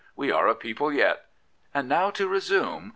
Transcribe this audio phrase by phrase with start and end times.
[0.15, 1.27] We are a people yet....
[1.75, 2.89] And now to resume.